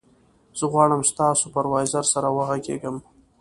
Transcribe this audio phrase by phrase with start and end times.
[0.57, 2.97] زه غواړم ستا سوپروایزر سره وغږېږم.